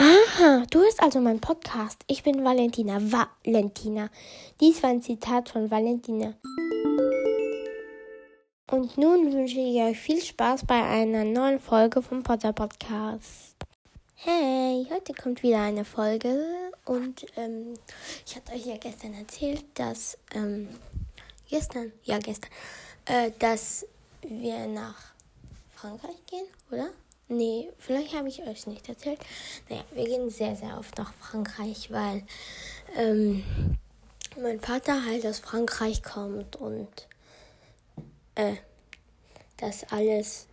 [0.00, 2.04] Aha, du hörst also meinen Podcast.
[2.06, 3.00] Ich bin Valentina.
[3.00, 4.10] Valentina.
[4.60, 6.34] Dies war ein Zitat von Valentina.
[8.70, 13.56] Und nun wünsche ich euch viel Spaß bei einer neuen Folge vom Potter Podcast.
[14.14, 16.46] Hey, heute kommt wieder eine Folge
[16.84, 17.74] und ähm,
[18.24, 20.68] ich hatte euch ja gestern erzählt, dass ähm,
[21.50, 22.50] gestern, ja gestern,
[23.06, 23.84] äh, dass
[24.22, 25.12] wir nach
[25.74, 26.90] Frankreich gehen, oder?
[27.28, 29.20] Nee, vielleicht habe ich euch nicht erzählt.
[29.68, 32.22] Naja, wir gehen sehr, sehr oft nach Frankreich, weil
[32.96, 33.44] ähm,
[34.40, 36.88] mein Vater halt aus Frankreich kommt und
[38.34, 38.54] äh,
[39.58, 40.46] das alles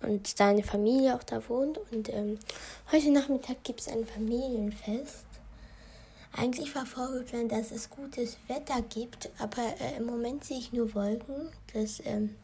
[0.00, 1.78] und seine Familie auch da wohnt.
[1.90, 2.38] Und ähm,
[2.90, 5.26] heute Nachmittag gibt es ein Familienfest.
[6.32, 10.94] Eigentlich war vorgeplant, dass es gutes Wetter gibt, aber äh, im Moment sehe ich nur
[10.94, 11.50] Wolken.
[11.74, 12.36] Das ähm,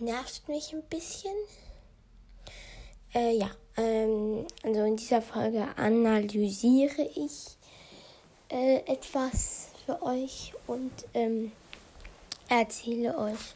[0.00, 1.34] nervt mich ein bisschen.
[3.14, 7.56] Äh, ja, ähm, also in dieser Folge analysiere ich
[8.50, 11.52] äh, etwas für euch und ähm,
[12.50, 13.54] erzähle euch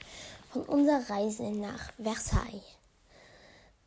[0.51, 2.63] von unserer Reise nach Versailles.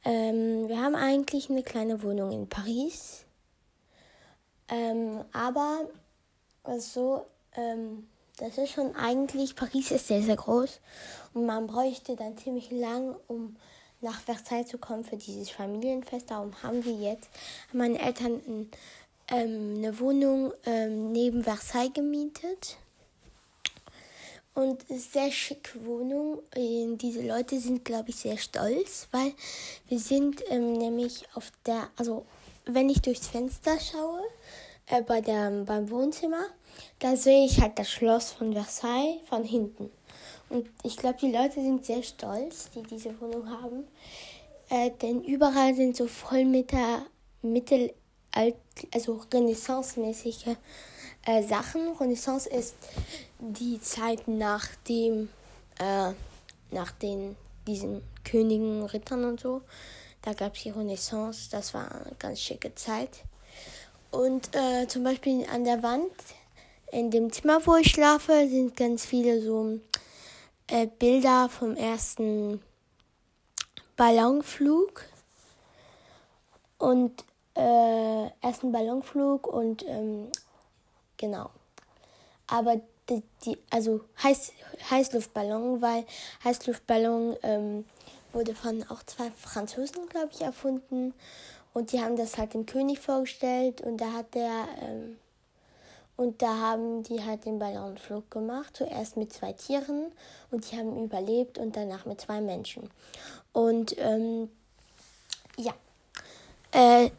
[0.04, 3.26] Ähm, wir haben eigentlich eine kleine Wohnung in Paris,
[4.67, 5.89] ähm, aber
[6.78, 10.80] so, ähm, das ist schon eigentlich, Paris ist sehr, sehr groß
[11.34, 13.56] und man bräuchte dann ziemlich lang, um
[14.06, 16.31] nach Versailles zu kommen für dieses Familienfest.
[16.31, 17.30] Darum haben wir jetzt,
[17.73, 18.72] meine Eltern ein,
[19.28, 22.78] ähm, eine Wohnung ähm, neben Versailles gemietet.
[24.53, 26.39] Und sehr schicke Wohnung.
[26.56, 29.33] Ähm, diese Leute sind, glaube ich, sehr stolz, weil
[29.89, 32.26] wir sind ähm, nämlich auf der, also
[32.66, 34.22] wenn ich durchs Fenster schaue,
[34.88, 36.45] äh, bei der, beim Wohnzimmer,
[37.00, 39.92] da sehe ich halt das Schloss von Versailles von hinten.
[40.50, 43.88] Und ich glaube, die Leute sind sehr stolz, die diese Wohnung haben.
[44.70, 47.06] Äh, denn überall sind so voll mit der
[47.42, 47.94] Mittel,
[48.94, 50.56] also Renaissance-mäßige
[51.26, 51.96] äh, Sachen.
[52.00, 52.76] Renaissance ist
[53.40, 55.30] die Zeit nach dem,
[55.80, 56.11] äh,
[56.72, 57.36] nach den,
[57.67, 59.61] diesen Königen, Rittern und so.
[60.22, 63.10] Da gab es die Renaissance, das war eine ganz schicke Zeit.
[64.10, 66.11] Und äh, zum Beispiel an der Wand
[66.92, 69.80] in dem Zimmer, wo ich schlafe, sind ganz viele so
[70.67, 72.61] äh, Bilder vom ersten
[73.95, 75.03] Ballonflug
[76.77, 77.23] und
[77.55, 80.30] äh, ersten Ballonflug und ähm,
[81.17, 81.49] genau.
[82.48, 84.52] Aber die, die, also Heiß,
[84.89, 86.05] Heißluftballon, weil
[86.43, 87.86] Heißluftballon ähm,
[88.33, 91.14] wurde von auch zwei Franzosen, glaube ich, erfunden.
[91.73, 95.17] Und die haben das halt dem König vorgestellt und da hat der ähm,
[96.17, 98.77] und da haben die halt den Ballonflug gemacht.
[98.77, 100.11] Zuerst mit zwei Tieren
[100.52, 102.89] und die haben überlebt und danach mit zwei Menschen.
[103.52, 104.49] Und ähm,
[105.58, 105.73] ja,
[106.71, 107.09] äh,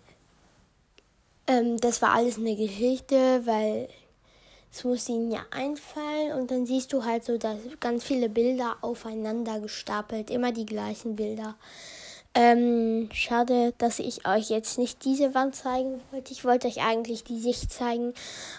[1.47, 3.89] ähm, das war alles eine Geschichte, weil
[4.73, 8.77] es muss ihnen ja einfallen und dann siehst du halt so, dass ganz viele Bilder
[8.83, 11.57] aufeinander gestapelt, immer die gleichen Bilder.
[12.39, 16.35] Ähm, schade, dass ich euch jetzt nicht diese Wand zeigen wollte.
[16.35, 18.13] Ich wollte euch eigentlich die Sicht zeigen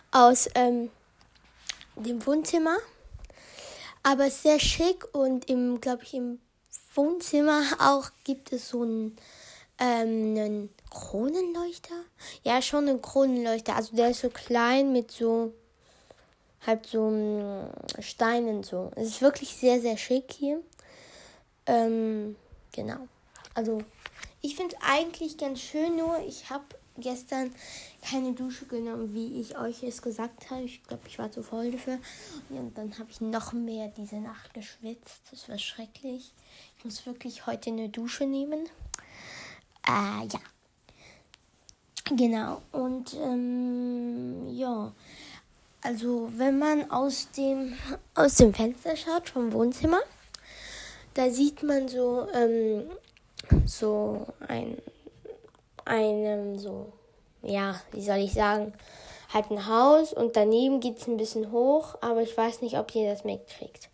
[0.09, 0.89] aus ähm,
[1.95, 2.75] dem Wohnzimmer.
[4.01, 6.39] Aber sehr schick und im, glaube ich, im
[6.95, 9.15] Wohnzimmer auch gibt es so einen,
[9.77, 11.93] ähm, einen Kronenleuchter.
[12.43, 13.75] Ja, schon einen Kronenleuchter.
[13.75, 15.53] Also der ist so klein mit so
[16.65, 18.89] halt so Steinen so.
[18.95, 20.63] Es ist wirklich sehr, sehr schick hier.
[21.67, 22.35] Ähm,
[22.71, 23.07] genau.
[23.57, 23.79] Also,
[24.43, 26.63] ich finde es eigentlich ganz schön, nur ich habe
[26.95, 27.51] gestern
[28.07, 30.61] keine Dusche genommen, wie ich euch es gesagt habe.
[30.61, 31.97] Ich glaube, ich war zu voll dafür.
[32.51, 35.21] Und dann habe ich noch mehr diese Nacht geschwitzt.
[35.31, 36.33] Das war schrecklich.
[36.77, 38.69] Ich muss wirklich heute eine Dusche nehmen.
[39.87, 40.39] Äh, ja.
[42.11, 42.61] Genau.
[42.71, 44.93] Und ähm, ja.
[45.81, 47.73] Also, wenn man aus dem,
[48.13, 50.01] aus dem Fenster schaut vom Wohnzimmer,
[51.15, 52.83] da sieht man so ähm,
[53.65, 54.77] so ein,
[55.85, 56.91] einem so,
[57.41, 58.73] ja, wie soll ich sagen,
[59.33, 62.93] halt ein Haus und daneben geht es ein bisschen hoch, aber ich weiß nicht, ob
[62.95, 63.89] ihr das mitkriegt.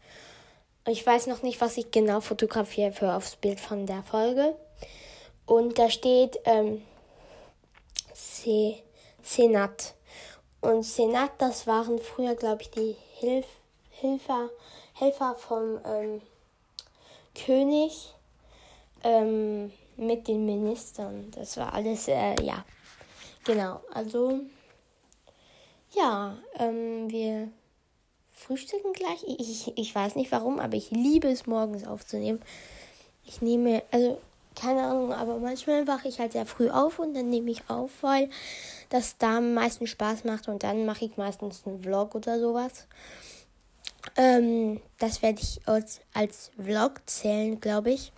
[0.85, 4.55] Ich weiß noch nicht, was ich genau fotografiere für aufs Bild von der Folge.
[5.45, 6.81] Und da steht ähm,
[9.21, 9.93] Senat.
[10.61, 13.45] Und Senat, das waren früher, glaube ich, die Hilf
[14.03, 14.49] Hilfer,
[14.95, 16.21] Helfer vom ähm,
[17.45, 18.13] König
[19.03, 21.29] ähm, mit den Ministern.
[21.31, 22.65] Das war alles, äh, ja,
[23.43, 23.81] genau.
[23.93, 24.41] Also,
[25.91, 27.49] ja, ähm, wir
[28.31, 29.23] frühstücken gleich.
[29.27, 32.41] Ich, ich weiß nicht warum, aber ich liebe es morgens aufzunehmen.
[33.25, 34.19] Ich nehme, also
[34.55, 37.91] keine Ahnung, aber manchmal wache ich halt sehr früh auf und dann nehme ich auf,
[38.01, 38.29] weil
[38.89, 42.87] das da am meisten Spaß macht und dann mache ich meistens einen Vlog oder sowas.
[44.17, 48.11] Ähm, das werde ich als, als Vlog zählen, glaube ich.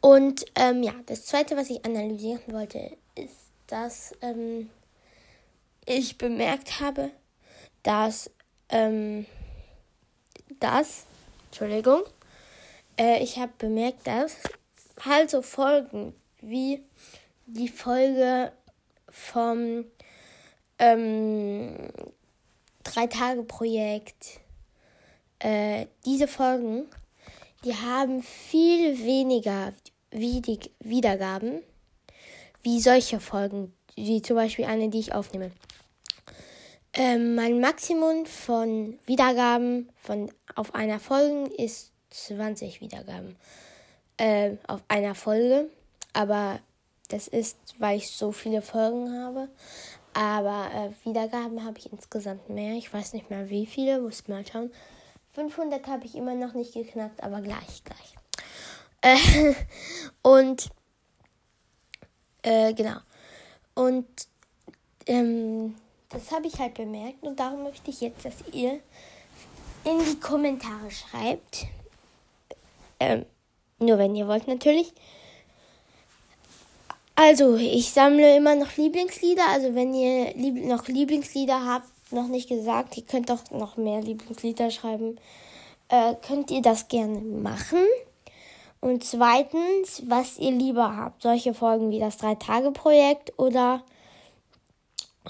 [0.00, 4.70] Und ähm, ja, das zweite, was ich analysieren wollte, ist, dass ähm,
[5.84, 7.10] ich bemerkt habe,
[7.82, 8.30] dass
[8.70, 9.26] ähm,
[10.58, 11.04] das,
[11.46, 12.02] Entschuldigung,
[12.98, 14.36] äh, ich habe bemerkt, dass
[15.04, 16.82] halt so Folgen wie
[17.46, 18.52] die Folge
[19.08, 19.84] vom
[20.78, 21.90] ähm,
[22.84, 24.40] Drei-Tage-Projekt,
[25.40, 26.86] äh, diese Folgen,
[27.64, 29.72] die haben viel weniger
[30.10, 31.62] Wiedergaben
[32.62, 35.50] wie solche Folgen, wie zum Beispiel eine, die ich aufnehme.
[36.92, 43.36] Ähm, mein Maximum von Wiedergaben von, auf einer Folge ist 20 Wiedergaben
[44.16, 45.70] äh, auf einer Folge.
[46.12, 46.58] Aber
[47.08, 49.48] das ist, weil ich so viele Folgen habe.
[50.12, 52.74] Aber äh, Wiedergaben habe ich insgesamt mehr.
[52.74, 54.72] Ich weiß nicht mehr wie viele, muss mal schauen.
[55.32, 58.14] 500 habe ich immer noch nicht geknackt, aber gleich, gleich.
[59.02, 59.54] Äh,
[60.22, 60.70] und
[62.42, 62.98] äh, genau.
[63.74, 64.06] Und
[65.06, 65.76] ähm,
[66.08, 68.80] das habe ich halt bemerkt und darum möchte ich jetzt, dass ihr
[69.84, 71.66] in die Kommentare schreibt.
[72.98, 73.24] Ähm,
[73.78, 74.92] nur wenn ihr wollt natürlich.
[77.14, 79.46] Also, ich sammle immer noch Lieblingslieder.
[79.48, 84.00] Also, wenn ihr lieb noch Lieblingslieder habt, noch nicht gesagt, ihr könnt doch noch mehr
[84.00, 85.16] Lieblingslieder schreiben,
[85.88, 87.84] äh, könnt ihr das gerne machen.
[88.80, 91.22] Und zweitens, was ihr lieber habt.
[91.22, 93.82] Solche Folgen wie das Drei-Tage-Projekt oder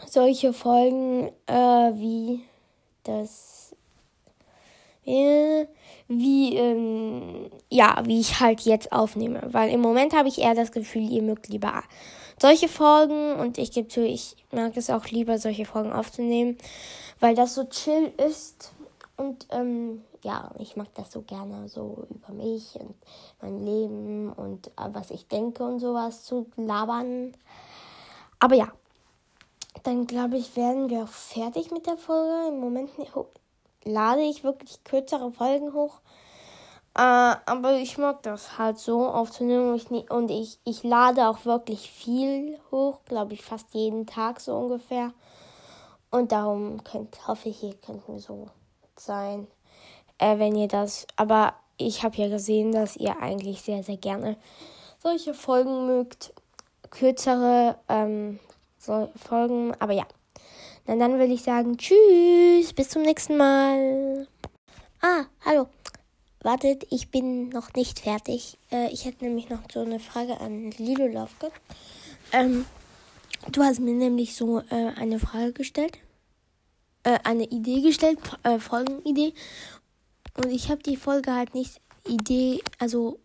[0.07, 1.53] solche Folgen äh,
[1.95, 2.41] wie
[3.03, 3.75] das.
[5.05, 5.67] Äh,
[6.07, 9.43] wie, ähm, ja, wie ich halt jetzt aufnehme.
[9.53, 11.83] Weil im Moment habe ich eher das Gefühl, ihr mögt lieber
[12.41, 16.57] solche Folgen und ich gebe zu, ich mag es auch lieber, solche Folgen aufzunehmen,
[17.21, 18.73] weil das so chill ist
[19.17, 22.95] und ähm, ja, ich mag das so gerne, so über mich und
[23.41, 27.33] mein Leben und äh, was ich denke und sowas zu labern.
[28.39, 28.69] Aber ja,
[29.83, 32.49] dann glaube ich, werden wir auch fertig mit der Folge.
[32.49, 32.91] Im Moment
[33.85, 36.01] lade ich wirklich kürzere Folgen hoch.
[36.95, 39.73] Äh, aber ich mag das halt so aufzunehmen.
[39.73, 44.41] Und ich, und ich, ich lade auch wirklich viel hoch, glaube ich, fast jeden Tag
[44.41, 45.13] so ungefähr.
[46.11, 48.49] Und darum könnt, hoffe ich, ihr könnt mir so
[48.97, 49.47] sein,
[50.19, 51.07] äh, wenn ihr das.
[51.17, 54.37] Aber ich habe ja gesehen, dass ihr eigentlich sehr, sehr gerne
[54.99, 56.33] solche Folgen mögt.
[56.91, 58.41] Kürzere ähm,
[58.79, 59.75] so Folgen.
[59.79, 60.07] Aber ja.
[60.87, 64.27] Na, dann will ich sagen, tschüss, bis zum nächsten Mal.
[65.01, 65.69] Ah, hallo.
[66.43, 68.57] Wartet, ich bin noch nicht fertig.
[68.71, 71.53] Äh, ich hätte nämlich noch so eine Frage an Lilo Lofke.
[72.33, 72.65] Ähm,
[73.53, 75.99] du hast mir nämlich so äh, eine Frage gestellt.
[77.03, 79.35] Äh, eine Idee gestellt, äh, Folgenidee.
[80.43, 83.19] Und ich habe die Folge halt nicht Idee, also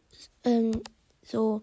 [0.43, 0.81] ähm,
[1.23, 1.61] so,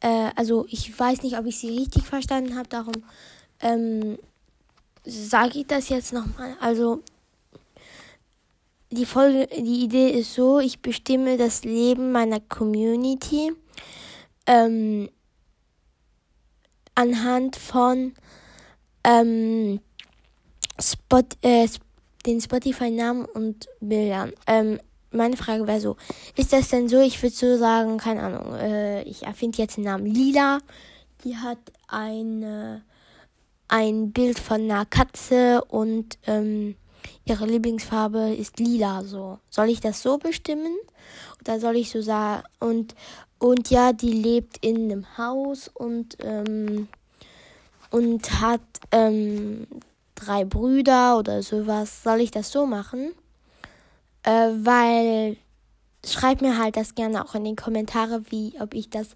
[0.00, 2.94] äh, also ich weiß nicht, ob ich sie richtig verstanden habe, darum
[3.60, 4.18] ähm,
[5.04, 6.56] sage ich das jetzt nochmal.
[6.60, 7.02] Also
[8.90, 13.52] die Folge, die Idee ist so, ich bestimme das Leben meiner Community
[14.46, 15.08] ähm,
[16.94, 18.14] anhand von
[19.04, 19.80] ähm,
[20.80, 21.68] Spot, äh,
[22.26, 24.32] den Spotify-Namen und Bildern.
[24.46, 24.80] Ähm,
[25.10, 25.96] meine Frage wäre so,
[26.36, 29.84] ist das denn so, ich würde so sagen, keine Ahnung, äh, ich erfinde jetzt den
[29.84, 30.58] Namen Lila,
[31.24, 32.82] die hat eine
[33.68, 36.74] ein Bild von einer Katze und ähm,
[37.24, 39.02] ihre Lieblingsfarbe ist lila.
[39.04, 40.76] So soll ich das so bestimmen
[41.40, 42.94] oder soll ich so sagen und
[43.38, 46.88] und ja, die lebt in einem Haus und ähm,
[47.90, 48.60] und hat
[48.92, 49.66] ähm,
[50.14, 52.02] drei Brüder oder sowas.
[52.02, 53.12] Soll ich das so machen?
[54.24, 55.36] Äh, weil
[56.04, 59.08] schreibt mir halt das gerne auch in den Kommentare, wie ob ich das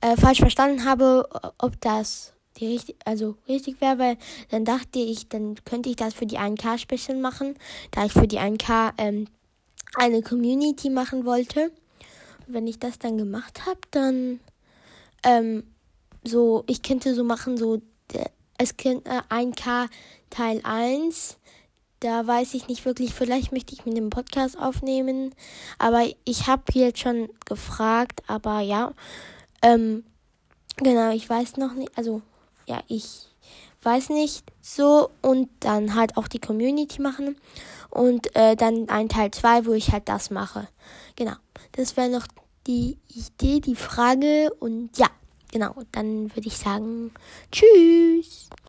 [0.00, 4.16] äh, falsch verstanden habe, ob das die richtig, also richtig wäre, weil
[4.50, 7.54] dann dachte ich, dann könnte ich das für die 1K-Special machen,
[7.90, 9.28] da ich für die 1K ähm,
[9.94, 11.70] eine Community machen wollte.
[12.46, 14.40] Und wenn ich das dann gemacht habe, dann
[15.24, 15.64] ähm,
[16.24, 17.80] so, ich könnte so machen, so,
[18.58, 19.88] es könnte äh, 1K
[20.30, 21.36] Teil 1.
[22.00, 25.34] Da weiß ich nicht wirklich, vielleicht möchte ich mit dem Podcast aufnehmen.
[25.78, 28.92] Aber ich habe jetzt schon gefragt, aber ja.
[29.62, 30.04] Ähm,
[30.78, 32.22] genau, ich weiß noch nicht, also
[32.66, 33.26] ja, ich
[33.82, 37.36] weiß nicht so und dann halt auch die Community machen
[37.90, 40.68] und äh, dann ein Teil 2, wo ich halt das mache.
[41.16, 41.34] Genau.
[41.72, 42.26] Das wäre noch
[42.66, 45.08] die Idee, die Frage und ja,
[45.50, 47.12] genau, dann würde ich sagen,
[47.50, 48.48] tschüss.